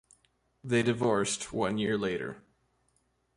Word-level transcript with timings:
They 0.63 0.81
divorced 0.81 1.53
one 1.53 1.77
year 1.77 1.95
later. 1.95 2.41